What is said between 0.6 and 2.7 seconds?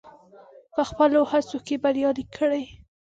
په خپلو هڅو کې بريالی کړي.